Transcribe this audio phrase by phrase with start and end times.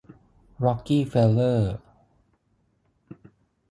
[0.63, 1.73] ร็อกกี้เฟลเลอร์